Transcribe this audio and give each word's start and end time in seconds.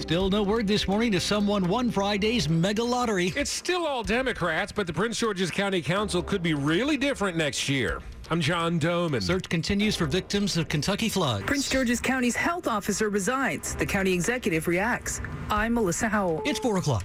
Still 0.00 0.30
no 0.30 0.42
word 0.42 0.66
this 0.66 0.88
morning 0.88 1.12
to 1.12 1.20
someone 1.20 1.68
won 1.68 1.92
Friday's 1.92 2.48
mega 2.48 2.82
lottery. 2.82 3.32
It's 3.36 3.52
still 3.52 3.86
all 3.86 4.02
Democrats, 4.02 4.72
but 4.72 4.88
the 4.88 4.92
Prince 4.92 5.16
George's 5.16 5.48
County 5.48 5.80
Council 5.80 6.24
could 6.24 6.42
be 6.42 6.54
really 6.54 6.96
different 6.96 7.36
next 7.36 7.68
year. 7.68 8.00
I'm 8.30 8.40
John 8.40 8.80
Domen. 8.80 9.22
Search 9.22 9.48
continues 9.48 9.94
for 9.94 10.06
victims 10.06 10.56
of 10.56 10.68
Kentucky 10.68 11.08
floods. 11.08 11.44
Prince 11.44 11.70
George's 11.70 12.00
County's 12.00 12.34
health 12.34 12.66
officer 12.66 13.10
resigns. 13.10 13.76
The 13.76 13.86
county 13.86 14.12
executive 14.12 14.66
reacts. 14.66 15.20
I'm 15.50 15.74
Melissa 15.74 16.08
Howell. 16.08 16.42
It's 16.44 16.58
4 16.58 16.78
o'clock. 16.78 17.04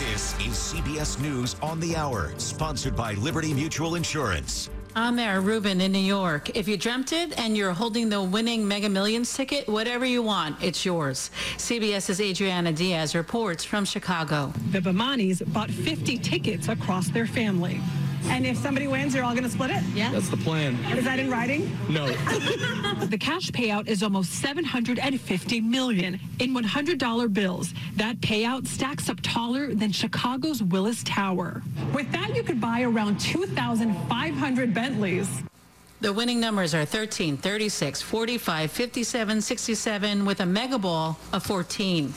This 0.00 0.34
is 0.40 0.74
CBS 0.74 1.20
News 1.22 1.54
on 1.62 1.78
the 1.78 1.94
Hour, 1.94 2.32
sponsored 2.36 2.96
by 2.96 3.14
Liberty 3.14 3.54
Mutual 3.54 3.94
Insurance. 3.94 4.70
I'm 4.94 5.16
Mayor 5.16 5.40
Rubin 5.40 5.80
in 5.80 5.90
New 5.90 5.98
York. 5.98 6.54
If 6.54 6.68
you 6.68 6.76
dreamt 6.76 7.14
it 7.14 7.38
and 7.38 7.56
you're 7.56 7.72
holding 7.72 8.10
the 8.10 8.22
winning 8.22 8.68
Mega 8.68 8.90
Millions 8.90 9.34
ticket, 9.34 9.66
whatever 9.66 10.04
you 10.04 10.20
want, 10.20 10.62
it's 10.62 10.84
yours. 10.84 11.30
CBS's 11.56 12.20
Adriana 12.20 12.72
Diaz 12.72 13.14
reports 13.14 13.64
from 13.64 13.86
Chicago. 13.86 14.52
The 14.70 14.80
Bamanis 14.80 15.50
bought 15.50 15.70
50 15.70 16.18
tickets 16.18 16.68
across 16.68 17.08
their 17.08 17.26
family. 17.26 17.80
And 18.26 18.46
if 18.46 18.56
somebody 18.56 18.86
wins, 18.86 19.14
you're 19.14 19.24
all 19.24 19.32
going 19.32 19.44
to 19.44 19.50
split 19.50 19.70
it? 19.70 19.82
Yeah. 19.94 20.10
That's 20.12 20.28
the 20.28 20.36
plan. 20.36 20.74
Is 20.96 21.04
that 21.04 21.18
in 21.18 21.30
writing? 21.30 21.76
No. 21.88 22.06
the 23.06 23.18
cash 23.18 23.50
payout 23.50 23.88
is 23.88 24.02
almost 24.02 24.32
750 24.32 25.60
million 25.60 26.18
in 26.38 26.54
$100 26.54 27.32
bills. 27.32 27.74
That 27.96 28.20
payout 28.20 28.66
stacks 28.66 29.08
up 29.08 29.18
taller 29.22 29.74
than 29.74 29.92
Chicago's 29.92 30.62
Willis 30.62 31.02
Tower. 31.04 31.62
With 31.94 32.10
that, 32.12 32.34
you 32.34 32.42
could 32.42 32.60
buy 32.60 32.82
around 32.82 33.20
2,500 33.20 34.74
Bentleys. 34.74 35.42
The 36.00 36.12
winning 36.12 36.40
numbers 36.40 36.74
are 36.74 36.84
13, 36.84 37.36
36, 37.36 38.02
45, 38.02 38.70
57, 38.72 39.40
67 39.40 40.24
with 40.24 40.40
a 40.40 40.46
mega 40.46 40.76
ball 40.76 41.16
of 41.32 41.44
14. 41.44 42.12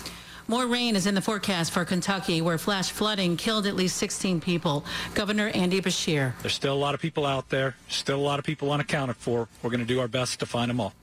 More 0.48 0.68
rain 0.68 0.96
is 0.96 1.08
in 1.08 1.16
the 1.16 1.22
forecast 1.22 1.72
for 1.72 1.84
Kentucky, 1.86 2.40
where 2.40 2.60
flash 2.60 2.92
flooding 2.92 3.36
killed 3.36 3.66
at 3.66 3.76
least 3.76 3.98
16 3.98 4.40
people. 4.40 4.86
Governor 5.16 5.48
Andy 5.48 5.82
Beshear. 5.82 6.34
There's 6.42 6.54
still 6.54 6.76
a 6.76 6.78
lot 6.78 6.94
of 6.94 7.02
people 7.02 7.26
out 7.26 7.50
there, 7.50 7.76
still 7.90 8.20
a 8.20 8.22
lot 8.22 8.38
of 8.38 8.46
people 8.46 8.72
unaccounted 8.72 9.16
for. 9.16 9.48
We're 9.64 9.72
going 9.72 9.80
to 9.80 9.88
do 9.88 10.00
our 10.00 10.08
best 10.08 10.40
to 10.42 10.46
find 10.46 10.70
them 10.70 10.80
all. 10.80 10.94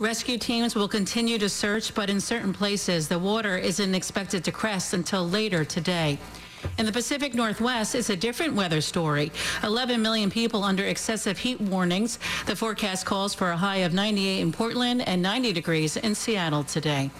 Rescue 0.00 0.38
teams 0.38 0.74
will 0.74 0.88
continue 0.88 1.38
to 1.38 1.48
search, 1.48 1.94
but 1.94 2.10
in 2.10 2.20
certain 2.20 2.52
places, 2.52 3.06
the 3.06 3.18
water 3.18 3.56
isn't 3.56 3.94
expected 3.94 4.42
to 4.42 4.50
crest 4.50 4.92
until 4.92 5.28
later 5.28 5.64
today. 5.64 6.18
In 6.76 6.84
the 6.84 6.92
Pacific 6.92 7.32
Northwest, 7.32 7.94
it's 7.94 8.10
a 8.10 8.16
different 8.16 8.54
weather 8.54 8.80
story. 8.80 9.30
11 9.62 10.02
million 10.02 10.30
people 10.30 10.64
under 10.64 10.84
excessive 10.84 11.38
heat 11.38 11.60
warnings. 11.60 12.18
The 12.46 12.56
forecast 12.56 13.06
calls 13.06 13.34
for 13.34 13.52
a 13.52 13.56
high 13.56 13.78
of 13.78 13.94
98 13.94 14.40
in 14.40 14.50
Portland 14.50 15.06
and 15.06 15.22
90 15.22 15.52
degrees 15.52 15.96
in 15.96 16.16
Seattle 16.16 16.64
today. 16.64 17.10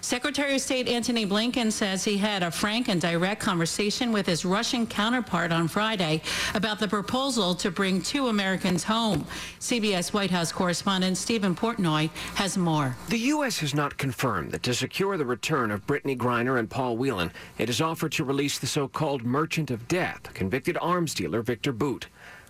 Secretary 0.00 0.54
of 0.54 0.60
State 0.60 0.88
Antony 0.88 1.26
Blinken 1.26 1.72
says 1.72 2.04
he 2.04 2.16
had 2.16 2.42
a 2.42 2.50
frank 2.50 2.88
and 2.88 3.00
direct 3.00 3.40
conversation 3.40 4.12
with 4.12 4.26
his 4.26 4.44
Russian 4.44 4.86
counterpart 4.86 5.52
on 5.52 5.68
Friday 5.68 6.22
about 6.54 6.78
the 6.78 6.88
proposal 6.88 7.54
to 7.56 7.70
bring 7.70 8.00
two 8.00 8.28
Americans 8.28 8.84
home. 8.84 9.26
CBS 9.60 10.12
White 10.12 10.30
House 10.30 10.52
correspondent 10.52 11.16
Steven 11.16 11.54
Portnoy 11.54 12.10
has 12.34 12.56
more. 12.56 12.96
The 13.08 13.18
U.S. 13.18 13.58
has 13.58 13.74
not 13.74 13.96
confirmed 13.96 14.52
that 14.52 14.62
to 14.62 14.74
secure 14.74 15.16
the 15.16 15.26
return 15.26 15.70
of 15.70 15.86
Brittney 15.86 16.16
Griner 16.16 16.58
and 16.58 16.70
Paul 16.70 16.96
Whelan, 16.96 17.32
it 17.58 17.68
has 17.68 17.80
offered 17.80 18.12
to 18.12 18.24
release 18.24 18.58
the 18.58 18.66
so-called 18.66 19.24
merchant 19.24 19.70
of 19.70 19.88
death, 19.88 20.32
convicted 20.34 20.78
arms 20.80 21.14
dealer 21.14 21.42
Victor 21.42 21.72
Bout. 21.72 22.06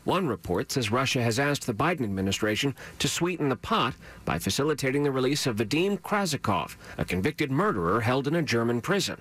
One 0.08 0.26
report 0.26 0.72
says 0.72 0.91
Russia 0.91 1.22
has 1.22 1.38
asked 1.38 1.66
the 1.66 1.74
Biden 1.74 2.02
administration 2.02 2.74
to 2.98 3.06
sweeten 3.06 3.50
the 3.50 3.56
pot 3.56 3.92
by 4.24 4.38
facilitating 4.38 5.02
the 5.02 5.10
release 5.10 5.46
of 5.46 5.56
Vadim 5.56 6.00
Krasikov, 6.00 6.76
a 6.96 7.04
convicted 7.04 7.50
murderer 7.50 8.00
held 8.00 8.26
in 8.26 8.34
a 8.34 8.41
German 8.41 8.80
prison. 8.80 9.20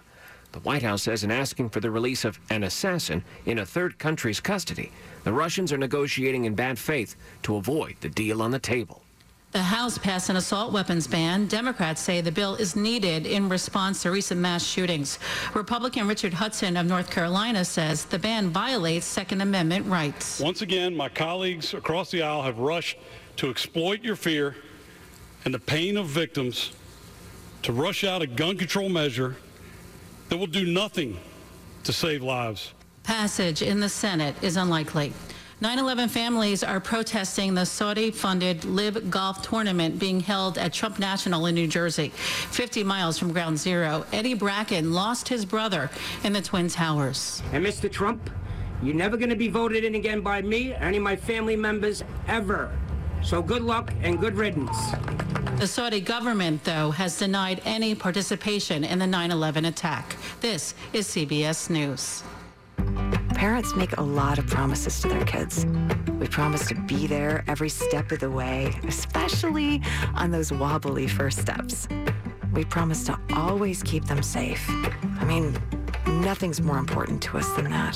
The 0.54 0.62
White 0.62 0.84
House 0.84 1.04
says 1.04 1.26
in 1.26 1.30
asking 1.30 1.72
for 1.72 1.82
the 1.82 1.92
release 1.92 2.24
of 2.24 2.40
an 2.50 2.64
assassin 2.64 3.26
in 3.46 3.60
a 3.60 3.66
third 3.66 4.00
country's 4.00 4.40
custody, 4.40 4.94
the 5.26 5.34
Russians 5.34 5.74
are 5.74 5.78
negotiating 5.78 6.46
in 6.46 6.56
bad 6.56 6.80
faith 6.80 7.18
to 7.44 7.58
avoid 7.58 7.98
the 8.00 8.08
deal 8.08 8.42
on 8.42 8.52
the 8.52 8.58
table. 8.58 9.02
The 9.58 9.64
House 9.64 9.98
passed 9.98 10.30
an 10.30 10.36
assault 10.36 10.72
weapons 10.72 11.08
ban. 11.08 11.48
Democrats 11.48 12.00
say 12.00 12.22
the 12.22 12.32
bill 12.32 12.54
is 12.54 12.76
needed 12.76 13.26
in 13.26 13.50
response 13.50 14.04
to 14.04 14.12
recent 14.12 14.40
mass 14.40 14.64
shootings. 14.64 15.18
Republican 15.56 16.08
Richard 16.08 16.32
Hudson 16.32 16.78
of 16.78 16.86
North 16.86 17.10
Carolina 17.10 17.66
says 17.66 18.06
the 18.06 18.20
ban 18.20 18.52
violates 18.52 19.08
Second 19.08 19.42
Amendment 19.42 19.88
rights. 19.88 20.40
Once 20.40 20.62
again, 20.62 20.96
my 20.96 21.10
colleagues 21.10 21.74
across 21.74 22.12
the 22.12 22.22
aisle 22.22 22.44
have 22.44 22.60
rushed 22.60 23.00
to 23.38 23.50
exploit 23.50 24.04
your 24.04 24.16
fear 24.16 24.56
and 25.44 25.52
the 25.52 25.60
pain 25.60 25.98
of 25.98 26.06
victims 26.06 26.74
to 27.64 27.74
rush 27.74 28.04
out 28.04 28.22
a 28.22 28.28
gun 28.28 28.58
control 28.58 28.90
measure 28.90 29.38
that 30.30 30.38
will 30.38 30.46
do 30.46 30.68
nothing 30.68 31.18
to 31.84 31.92
save 31.92 32.22
lives. 32.22 32.74
Passage 33.02 33.64
in 33.64 33.80
the 33.80 33.90
Senate 33.90 34.36
is 34.44 34.56
unlikely. 34.56 35.14
9-11 35.62 36.12
families 36.12 36.64
are 36.64 36.80
protesting 36.80 37.56
the 37.56 37.66
Saudi-funded 37.66 38.64
LIV 38.64 39.10
Golf 39.10 39.42
Tournament 39.42 39.98
being 39.98 40.20
held 40.20 40.60
at 40.60 40.72
Trump 40.72 41.00
National 41.00 41.48
in 41.48 41.56
New 41.56 41.66
Jersey, 41.66 42.10
50 42.10 42.84
miles 42.84 43.18
from 43.18 43.34
Ground 43.34 43.58
Zero. 43.58 44.06
Eddie 44.14 44.36
Bracken 44.36 44.94
lost 44.94 45.28
his 45.28 45.46
brother 45.46 45.90
in 46.24 46.32
the 46.32 46.44
Twin 46.44 46.68
Towers. 46.68 47.42
And 47.54 47.66
Mr. 47.66 47.92
Trump, 47.92 48.30
you're 48.84 48.94
never 48.94 49.18
going 49.18 49.32
to 49.32 49.36
be 49.36 49.48
voted 49.48 49.84
in 49.84 49.96
again 49.96 50.22
by 50.22 50.44
me 50.44 50.74
or 50.74 50.76
any 50.76 50.98
of 50.98 51.04
my 51.04 51.16
family 51.16 51.56
members 51.56 52.04
ever. 52.28 52.72
So 53.24 53.42
good 53.42 53.64
luck 53.64 53.92
and 54.04 54.20
good 54.20 54.36
riddance. 54.36 54.78
The 55.58 55.66
Saudi 55.66 56.02
government, 56.02 56.64
though, 56.66 56.92
has 56.92 57.18
denied 57.18 57.64
any 57.66 57.96
participation 57.96 58.84
in 58.84 59.00
the 59.00 59.06
9-11 59.06 59.68
attack. 59.68 60.18
This 60.40 60.76
is 60.94 61.08
CBS 61.08 61.72
News. 61.72 62.22
Parents 63.38 63.76
make 63.76 63.96
a 63.98 64.02
lot 64.02 64.40
of 64.40 64.48
promises 64.48 65.00
to 65.00 65.10
their 65.10 65.24
kids. 65.24 65.64
We 66.20 66.28
promise 66.28 66.68
to 66.70 66.74
be 66.74 67.06
there 67.06 67.44
every 67.48 67.70
step 67.70 68.12
of 68.12 68.20
the 68.20 68.32
way, 68.32 68.74
especially 68.88 69.80
on 70.16 70.32
those 70.32 70.52
wobbly 70.52 71.08
first 71.08 71.38
steps. 71.38 71.88
We 72.52 72.66
promise 72.66 73.06
to 73.06 73.20
always 73.36 73.84
keep 73.84 74.06
them 74.06 74.24
safe. 74.24 74.66
I 75.20 75.24
mean, 75.24 75.56
nothing's 76.08 76.62
more 76.62 76.80
important 76.80 77.22
to 77.24 77.38
us 77.38 77.48
than 77.52 77.70
that. 77.70 77.96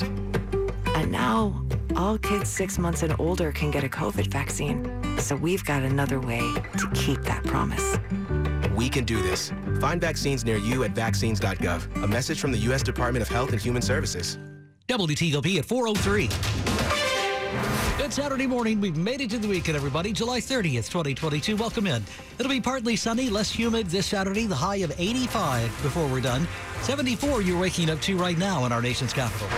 And 0.94 1.10
now, 1.10 1.66
all 1.96 2.18
kids 2.18 2.48
six 2.48 2.78
months 2.78 3.02
and 3.02 3.12
older 3.18 3.50
can 3.50 3.72
get 3.72 3.82
a 3.82 3.88
COVID 3.88 4.28
vaccine. 4.28 5.18
So 5.18 5.34
we've 5.34 5.64
got 5.64 5.82
another 5.82 6.20
way 6.20 6.38
to 6.78 6.90
keep 6.94 7.20
that 7.22 7.42
promise. 7.42 7.98
We 8.76 8.88
can 8.88 9.04
do 9.04 9.20
this. 9.20 9.52
Find 9.80 10.00
vaccines 10.00 10.44
near 10.44 10.56
you 10.58 10.84
at 10.84 10.92
vaccines.gov. 10.92 12.04
A 12.04 12.06
message 12.06 12.40
from 12.40 12.52
the 12.52 12.58
U.S. 12.58 12.84
Department 12.84 13.22
of 13.22 13.28
Health 13.28 13.50
and 13.50 13.60
Human 13.60 13.82
Services. 13.82 14.38
WTOP 14.92 15.58
at 15.58 15.64
403. 15.64 16.28
Good 17.96 18.12
Saturday 18.12 18.46
morning. 18.46 18.78
We've 18.78 18.96
made 18.96 19.22
it 19.22 19.30
to 19.30 19.38
the 19.38 19.48
weekend, 19.48 19.74
everybody. 19.74 20.12
July 20.12 20.38
30th, 20.38 20.90
2022. 20.90 21.56
Welcome 21.56 21.86
in. 21.86 22.04
It'll 22.38 22.50
be 22.50 22.60
partly 22.60 22.96
sunny, 22.96 23.30
less 23.30 23.50
humid 23.50 23.86
this 23.86 24.04
Saturday, 24.04 24.44
the 24.46 24.54
high 24.54 24.76
of 24.76 24.92
85 24.98 25.62
before 25.82 26.06
we're 26.08 26.20
done. 26.20 26.46
74 26.82 27.40
you're 27.40 27.58
waking 27.58 27.88
up 27.88 28.02
to 28.02 28.18
right 28.18 28.36
now 28.36 28.66
in 28.66 28.72
our 28.72 28.82
nation's 28.82 29.14
capital. 29.14 29.48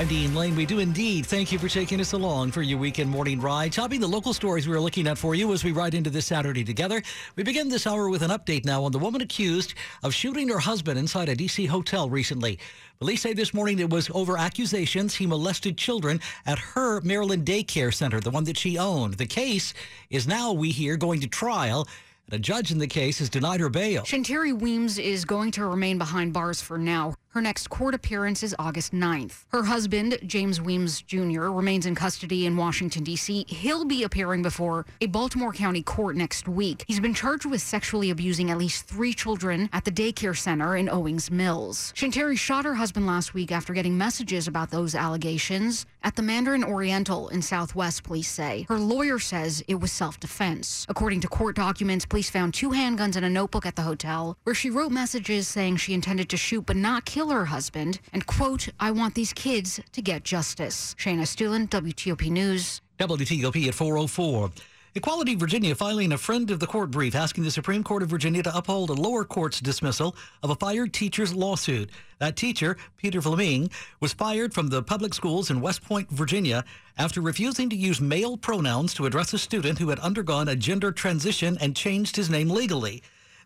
I'm 0.00 0.08
Dean 0.08 0.34
Lane. 0.34 0.56
We 0.56 0.64
do 0.64 0.78
indeed 0.78 1.26
thank 1.26 1.52
you 1.52 1.58
for 1.58 1.68
taking 1.68 2.00
us 2.00 2.14
along 2.14 2.52
for 2.52 2.62
your 2.62 2.78
weekend 2.78 3.10
morning 3.10 3.38
ride. 3.38 3.70
Topping 3.74 4.00
the 4.00 4.08
local 4.08 4.32
stories 4.32 4.66
we 4.66 4.74
are 4.74 4.80
looking 4.80 5.06
at 5.06 5.18
for 5.18 5.34
you 5.34 5.52
as 5.52 5.62
we 5.62 5.72
ride 5.72 5.92
into 5.92 6.08
this 6.08 6.24
Saturday 6.24 6.64
together. 6.64 7.02
We 7.36 7.42
begin 7.42 7.68
this 7.68 7.86
hour 7.86 8.08
with 8.08 8.22
an 8.22 8.30
update 8.30 8.64
now 8.64 8.82
on 8.82 8.92
the 8.92 8.98
woman 8.98 9.20
accused 9.20 9.74
of 10.02 10.14
shooting 10.14 10.48
her 10.48 10.58
husband 10.58 10.98
inside 10.98 11.28
a 11.28 11.34
D.C. 11.34 11.66
hotel 11.66 12.08
recently. 12.08 12.58
Police 12.98 13.20
say 13.20 13.34
this 13.34 13.52
morning 13.52 13.78
it 13.78 13.90
was 13.90 14.08
over 14.14 14.38
accusations 14.38 15.16
he 15.16 15.26
molested 15.26 15.76
children 15.76 16.18
at 16.46 16.58
her 16.58 17.02
Maryland 17.02 17.44
daycare 17.44 17.92
center, 17.92 18.20
the 18.20 18.30
one 18.30 18.44
that 18.44 18.56
she 18.56 18.78
owned. 18.78 19.18
The 19.18 19.26
case 19.26 19.74
is 20.08 20.26
now, 20.26 20.54
we 20.54 20.70
hear, 20.70 20.96
going 20.96 21.20
to 21.20 21.28
trial. 21.28 21.86
And 22.24 22.36
A 22.36 22.38
judge 22.38 22.70
in 22.70 22.78
the 22.78 22.86
case 22.86 23.18
has 23.18 23.28
denied 23.28 23.60
her 23.60 23.68
bail. 23.68 24.04
Shanteri 24.04 24.58
Weems 24.58 24.98
is 24.98 25.26
going 25.26 25.50
to 25.50 25.66
remain 25.66 25.98
behind 25.98 26.32
bars 26.32 26.62
for 26.62 26.78
now. 26.78 27.14
Her 27.32 27.40
next 27.40 27.70
court 27.70 27.94
appearance 27.94 28.42
is 28.42 28.56
August 28.58 28.92
9th. 28.92 29.44
Her 29.50 29.62
husband, 29.62 30.18
James 30.26 30.60
Weems 30.60 31.00
Jr., 31.00 31.42
remains 31.42 31.86
in 31.86 31.94
custody 31.94 32.44
in 32.44 32.56
Washington, 32.56 33.04
D.C. 33.04 33.44
He'll 33.46 33.84
be 33.84 34.02
appearing 34.02 34.42
before 34.42 34.84
a 35.00 35.06
Baltimore 35.06 35.52
County 35.52 35.80
court 35.80 36.16
next 36.16 36.48
week. 36.48 36.84
He's 36.88 36.98
been 36.98 37.14
charged 37.14 37.44
with 37.44 37.62
sexually 37.62 38.10
abusing 38.10 38.50
at 38.50 38.58
least 38.58 38.88
three 38.88 39.12
children 39.12 39.70
at 39.72 39.84
the 39.84 39.92
daycare 39.92 40.36
center 40.36 40.76
in 40.76 40.88
Owings 40.88 41.30
Mills. 41.30 41.92
Shanteri 41.96 42.36
shot 42.36 42.64
her 42.64 42.74
husband 42.74 43.06
last 43.06 43.32
week 43.32 43.52
after 43.52 43.74
getting 43.74 43.96
messages 43.96 44.48
about 44.48 44.72
those 44.72 44.96
allegations 44.96 45.86
at 46.02 46.16
the 46.16 46.22
Mandarin 46.22 46.64
Oriental 46.64 47.28
in 47.28 47.42
Southwest, 47.42 48.02
police 48.02 48.28
say. 48.28 48.66
Her 48.68 48.78
lawyer 48.80 49.20
says 49.20 49.62
it 49.68 49.80
was 49.80 49.92
self 49.92 50.18
defense. 50.18 50.84
According 50.88 51.20
to 51.20 51.28
court 51.28 51.54
documents, 51.54 52.06
police 52.06 52.28
found 52.28 52.54
two 52.54 52.70
handguns 52.70 53.14
and 53.14 53.24
a 53.24 53.30
notebook 53.30 53.66
at 53.66 53.76
the 53.76 53.82
hotel 53.82 54.36
where 54.42 54.54
she 54.54 54.68
wrote 54.68 54.90
messages 54.90 55.46
saying 55.46 55.76
she 55.76 55.94
intended 55.94 56.28
to 56.30 56.36
shoot 56.36 56.66
but 56.66 56.74
not 56.74 57.04
kill 57.04 57.19
her 57.28 57.44
husband 57.44 58.00
and, 58.12 58.26
quote, 58.26 58.68
I 58.80 58.90
want 58.90 59.14
these 59.14 59.32
kids 59.32 59.80
to 59.92 60.02
get 60.02 60.24
justice. 60.24 60.96
Shayna 60.98 61.22
Estulin, 61.22 61.68
WTOP 61.68 62.30
News. 62.30 62.80
WTOP 62.98 63.68
at 63.68 63.74
404. 63.74 64.50
Equality 64.96 65.36
Virginia 65.36 65.72
filing 65.76 66.10
a 66.10 66.18
friend 66.18 66.50
of 66.50 66.58
the 66.58 66.66
court 66.66 66.90
brief 66.90 67.14
asking 67.14 67.44
the 67.44 67.50
Supreme 67.52 67.84
Court 67.84 68.02
of 68.02 68.08
Virginia 68.08 68.42
to 68.42 68.56
uphold 68.56 68.90
a 68.90 68.92
lower 68.92 69.24
court's 69.24 69.60
dismissal 69.60 70.16
of 70.42 70.50
a 70.50 70.56
fired 70.56 70.92
teacher's 70.92 71.32
lawsuit. 71.32 71.90
That 72.18 72.34
teacher, 72.34 72.76
Peter 72.96 73.22
Fleming, 73.22 73.70
was 74.00 74.12
fired 74.12 74.52
from 74.52 74.66
the 74.66 74.82
public 74.82 75.14
schools 75.14 75.48
in 75.48 75.60
West 75.60 75.84
Point, 75.84 76.10
Virginia, 76.10 76.64
after 76.98 77.20
refusing 77.20 77.70
to 77.70 77.76
use 77.76 78.00
male 78.00 78.36
pronouns 78.36 78.92
to 78.94 79.06
address 79.06 79.32
a 79.32 79.38
student 79.38 79.78
who 79.78 79.90
had 79.90 80.00
undergone 80.00 80.48
a 80.48 80.56
gender 80.56 80.90
transition 80.90 81.56
and 81.60 81.76
changed 81.76 82.16
his 82.16 82.28
name 82.28 82.50
legally. 82.50 83.00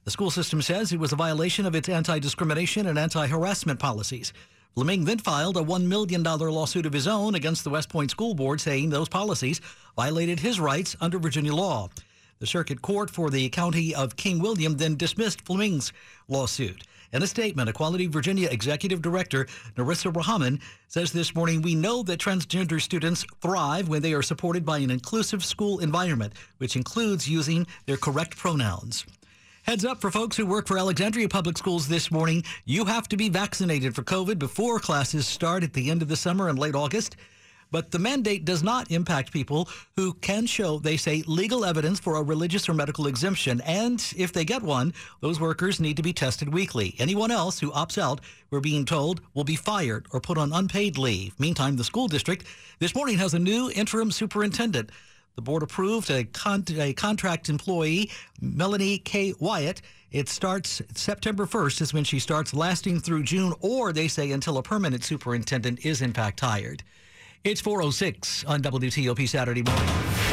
The 0.04 0.10
school 0.10 0.30
system 0.30 0.60
says 0.60 0.92
it 0.92 1.00
was 1.00 1.12
a 1.12 1.16
violation 1.16 1.64
of 1.64 1.74
its 1.74 1.88
anti 1.88 2.18
discrimination 2.18 2.86
and 2.86 2.98
anti 2.98 3.26
harassment 3.26 3.80
policies. 3.80 4.34
Fleming 4.74 5.06
then 5.06 5.18
filed 5.18 5.56
a 5.56 5.62
$1 5.62 5.86
million 5.86 6.22
lawsuit 6.22 6.84
of 6.84 6.92
his 6.92 7.08
own 7.08 7.34
against 7.34 7.64
the 7.64 7.70
West 7.70 7.88
Point 7.88 8.10
School 8.10 8.34
Board, 8.34 8.60
saying 8.60 8.90
those 8.90 9.08
policies 9.08 9.62
violated 9.96 10.40
his 10.40 10.60
rights 10.60 10.94
under 11.00 11.18
Virginia 11.18 11.54
law. 11.54 11.88
The 12.38 12.46
circuit 12.46 12.82
court 12.82 13.08
for 13.08 13.30
the 13.30 13.48
county 13.48 13.94
of 13.94 14.16
King 14.16 14.40
William 14.40 14.76
then 14.76 14.96
dismissed 14.96 15.40
Fleming's 15.46 15.90
lawsuit. 16.28 16.82
In 17.14 17.22
a 17.22 17.26
statement, 17.26 17.70
Equality 17.70 18.06
Virginia 18.06 18.48
Executive 18.50 19.00
Director 19.00 19.46
Narissa 19.74 20.12
Rahaman 20.12 20.60
says 20.86 21.12
this 21.12 21.34
morning, 21.34 21.62
We 21.62 21.74
know 21.74 22.02
that 22.02 22.20
transgender 22.20 22.78
students 22.78 23.24
thrive 23.40 23.88
when 23.88 24.02
they 24.02 24.12
are 24.12 24.22
supported 24.22 24.66
by 24.66 24.78
an 24.78 24.90
inclusive 24.90 25.42
school 25.42 25.78
environment, 25.78 26.34
which 26.58 26.76
includes 26.76 27.26
using 27.26 27.66
their 27.86 27.96
correct 27.96 28.36
pronouns. 28.36 29.06
Heads 29.64 29.86
up 29.86 29.98
for 29.98 30.10
folks 30.10 30.36
who 30.36 30.44
work 30.44 30.66
for 30.66 30.76
Alexandria 30.76 31.26
Public 31.26 31.56
Schools 31.56 31.88
this 31.88 32.10
morning. 32.10 32.44
You 32.66 32.84
have 32.84 33.08
to 33.08 33.16
be 33.16 33.30
vaccinated 33.30 33.94
for 33.94 34.02
COVID 34.02 34.38
before 34.38 34.78
classes 34.78 35.26
start 35.26 35.64
at 35.64 35.72
the 35.72 35.90
end 35.90 36.02
of 36.02 36.08
the 36.08 36.16
summer 36.16 36.50
in 36.50 36.56
late 36.56 36.74
August. 36.74 37.16
But 37.70 37.90
the 37.90 37.98
mandate 37.98 38.44
does 38.44 38.62
not 38.62 38.90
impact 38.90 39.32
people 39.32 39.70
who 39.96 40.12
can 40.12 40.44
show, 40.44 40.78
they 40.80 40.98
say, 40.98 41.24
legal 41.26 41.64
evidence 41.64 41.98
for 41.98 42.16
a 42.16 42.22
religious 42.22 42.68
or 42.68 42.74
medical 42.74 43.06
exemption. 43.06 43.62
And 43.62 44.04
if 44.18 44.34
they 44.34 44.44
get 44.44 44.60
one, 44.60 44.92
those 45.22 45.40
workers 45.40 45.80
need 45.80 45.96
to 45.96 46.02
be 46.02 46.12
tested 46.12 46.52
weekly. 46.52 46.94
Anyone 46.98 47.30
else 47.30 47.58
who 47.58 47.70
opts 47.70 47.96
out, 47.96 48.20
we're 48.50 48.60
being 48.60 48.84
told, 48.84 49.22
will 49.32 49.44
be 49.44 49.56
fired 49.56 50.06
or 50.12 50.20
put 50.20 50.36
on 50.36 50.52
unpaid 50.52 50.98
leave. 50.98 51.40
Meantime, 51.40 51.76
the 51.76 51.84
school 51.84 52.06
district 52.06 52.44
this 52.80 52.94
morning 52.94 53.16
has 53.16 53.32
a 53.32 53.38
new 53.38 53.70
interim 53.70 54.10
superintendent. 54.10 54.90
The 55.34 55.42
board 55.42 55.62
approved 55.62 56.10
a, 56.10 56.24
con- 56.24 56.64
a, 56.78 56.92
contract 56.92 57.48
employee, 57.48 58.10
Melanie 58.40 58.98
Kay-Wyatt. 58.98 59.82
It 60.12 60.28
starts 60.28 60.80
September 60.94 61.44
1st 61.44 61.80
is 61.80 61.92
when 61.92 62.04
she 62.04 62.20
starts, 62.20 62.54
lasting 62.54 63.00
through 63.00 63.24
June, 63.24 63.52
or 63.60 63.92
they 63.92 64.06
say 64.06 64.30
until 64.30 64.58
a 64.58 64.62
permanent 64.62 65.02
superintendent 65.02 65.84
is 65.84 66.02
in 66.02 66.12
fact 66.12 66.38
hired. 66.38 66.84
It's 67.42 67.60
406 67.60 68.44
on 68.44 68.62
WTOP 68.62 69.28
Saturday 69.28 69.62
morning. 69.62 70.23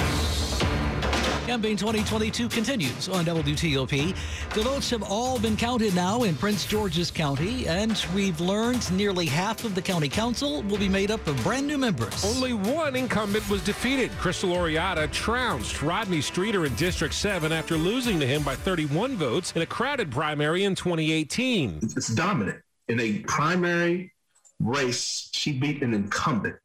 Campaign 1.52 1.76
2022 1.76 2.48
continues 2.48 3.10
on 3.10 3.26
WTOP. 3.26 4.16
The 4.54 4.62
votes 4.62 4.90
have 4.90 5.04
all 5.04 5.38
been 5.38 5.58
counted 5.58 5.94
now 5.94 6.24
in 6.24 6.34
Prince 6.36 6.66
George's 6.66 7.12
County, 7.12 7.68
and 7.68 8.02
we've 8.16 8.40
learned 8.40 8.90
nearly 8.94 9.26
half 9.26 9.66
of 9.66 9.76
the 9.76 9.82
county 9.82 10.08
council 10.08 10.64
will 10.64 10.78
be 10.78 10.88
made 10.88 11.12
up 11.12 11.28
of 11.28 11.36
brand 11.44 11.68
new 11.68 11.78
members. 11.78 12.24
Only 12.24 12.54
one 12.54 12.96
incumbent 12.96 13.50
was 13.50 13.62
defeated. 13.66 14.12
Krystal 14.12 14.56
Oriadha 14.56 15.12
trounced 15.12 15.82
Rodney 15.82 16.22
Streeter 16.22 16.66
in 16.66 16.74
District 16.76 17.14
7 17.14 17.52
after 17.52 17.76
losing 17.76 18.18
to 18.22 18.26
him 18.26 18.44
by 18.44 18.56
31 18.56 19.18
votes 19.18 19.52
in 19.54 19.62
a 19.62 19.66
crowded 19.66 20.10
primary 20.10 20.64
in 20.64 20.74
2018. 20.74 21.80
It's 21.82 22.16
dominant. 22.16 22.62
In 22.88 23.02
a 23.02 23.20
primary 23.28 24.14
race, 24.62 25.28
she 25.34 25.52
beat 25.52 25.84
an 25.84 25.94
incumbent. 25.94 26.62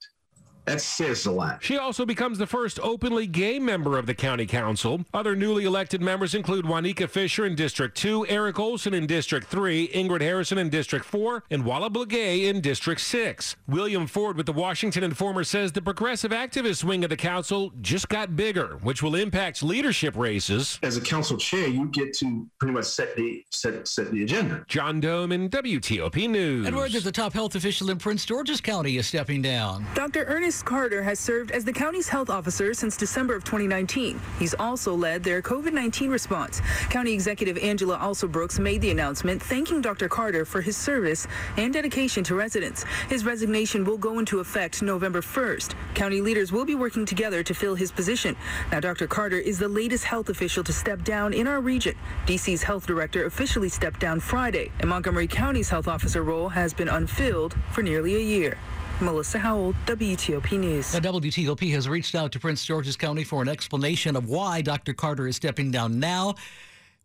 That 0.67 0.81
says 0.81 1.27
a 1.27 1.31
lot. 1.31 1.63
She 1.63 1.79
also 1.79 2.05
becomes 2.05 2.39
the 2.39 2.47
first 2.47 2.81
openly 2.83 3.29
gay 3.29 3.61
member 3.61 3.97
of 3.97 4.07
the 4.07 4.15
county 4.15 4.47
council. 4.47 5.05
Other 5.15 5.37
newly 5.37 5.65
elected 5.65 6.03
members 6.03 6.35
include 6.35 6.65
Wanika 6.65 7.09
Fisher 7.09 7.47
in 7.47 7.55
District 7.55 7.97
2, 7.97 8.27
Eric 8.27 8.59
Olson 8.59 8.93
in 8.93 9.07
District 9.07 9.47
3, 9.47 9.89
Ingrid 9.89 10.23
Harrison 10.23 10.59
in 10.59 10.69
District 10.69 11.05
4, 11.05 11.45
and 11.51 11.65
Wala 11.65 11.89
Blegay 11.89 12.47
in 12.47 12.61
District 12.61 13.01
6. 13.01 13.55
William 13.69 14.09
Ford 14.09 14.37
with 14.37 14.47
the 14.47 14.53
Washington 14.53 15.05
Informer 15.05 15.45
says 15.45 15.71
the 15.71 15.81
progressive 15.81 16.33
activist 16.33 16.83
wing 16.83 17.05
of 17.05 17.11
the 17.11 17.17
council 17.17 17.73
just 17.81 18.09
got 18.09 18.35
bigger, 18.35 18.79
which 18.83 19.05
will 19.05 19.15
impact 19.15 19.63
leadership 19.63 20.17
races. 20.17 20.81
As 20.83 20.97
a 20.97 21.01
council 21.01 21.37
chair, 21.37 21.69
you 21.69 21.87
get 21.87 22.13
to 22.15 22.45
pretty 22.59 22.75
much 22.75 22.87
set 22.87 23.15
the 23.15 23.45
set 23.51 23.87
set 23.87 24.11
the 24.11 24.25
agenda. 24.25 24.65
John 24.67 25.01
Domen 25.01 25.49
WTOP 25.49 26.29
News. 26.29 26.67
And 26.67 26.75
word 26.75 26.91
that 26.93 27.05
the 27.05 27.13
top 27.13 27.33
health 27.33 27.55
official 27.55 27.91
in 27.91 27.99
Prince 27.99 28.25
George's 28.25 28.61
County 28.61 28.97
is 28.97 29.07
stepping 29.07 29.43
down. 29.43 29.87
Dr. 29.95 30.25
Ernest 30.25 30.56
Carter 30.63 31.03
has 31.03 31.19
served 31.19 31.51
as 31.51 31.65
the 31.65 31.73
county's 31.73 32.09
health 32.09 32.31
officer 32.31 32.75
since 32.75 32.97
December 32.97 33.35
of 33.35 33.45
2019. 33.45 34.21
He's 34.39 34.55
also 34.55 34.95
led 34.95 35.23
their 35.23 35.43
COVID 35.43 35.73
19 35.73 36.11
response. 36.11 36.61
County 36.91 37.13
Executive 37.13 37.59
Angela 37.59 37.99
Alsobrooks 37.99 38.59
made 38.59 38.81
the 38.81 38.91
announcement 38.91 39.43
thanking 39.43 39.81
Dr. 39.81 40.09
Carter 40.09 40.45
for 40.45 40.61
his 40.61 40.77
service 40.77 41.27
and 41.57 41.73
dedication 41.73 42.23
to 42.25 42.35
residents. 42.35 42.85
His 43.09 43.25
resignation 43.25 43.85
will 43.85 43.99
go 43.99 44.19
into 44.19 44.41
effect 44.41 44.83
November 44.83 45.21
1st. 45.21 45.75
County 45.95 46.21
leaders 46.21 46.53
will 46.53 46.65
be 46.65 46.75
working 46.75 47.07
together 47.07 47.43
to 47.43 47.55
fill 47.55 47.75
his 47.75 47.91
position. 47.91 48.37
Now, 48.71 48.81
Dr. 48.81 49.07
Carter 49.07 49.39
is 49.39 49.59
the 49.59 49.69
latest 49.69 50.05
health 50.05 50.29
official 50.29 50.65
to 50.65 50.73
step 50.73 51.03
down 51.05 51.33
in 51.33 51.47
our 51.47 51.61
region. 51.61 51.97
DC's 52.27 52.63
health 52.63 52.87
director 52.87 53.25
officially 53.27 53.69
stepped 53.69 54.01
down 54.01 54.21
Friday, 54.21 54.71
and 54.81 54.89
Montgomery 54.89 55.27
County's 55.27 55.69
health 55.69 55.89
officer 55.89 56.23
role 56.23 56.49
has 56.49 56.73
been 56.73 56.89
unfilled 56.89 57.55
for 57.73 57.83
nearly 57.83 58.17
a 58.17 58.21
year. 58.21 58.59
Melissa 59.01 59.39
Howell, 59.39 59.75
WTOP 59.87 60.59
News. 60.59 60.93
The 60.93 61.01
WTOP 61.01 61.71
has 61.73 61.89
reached 61.89 62.15
out 62.15 62.33
to 62.33 62.41
Prince 62.41 62.65
George's 62.65 62.97
County 62.97 63.25
for 63.25 63.43
an 63.43 63.49
explanation 63.49 64.17
of 64.17 64.29
why 64.29 64.63
Dr. 64.63 64.95
Carter 64.95 65.27
is 65.27 65.37
stepping 65.37 65.71
down 65.71 66.01
now. 66.01 66.35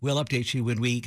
We'll 0.02 0.24
update 0.24 0.54
you 0.54 0.64
when 0.64 0.82
we 0.82 1.00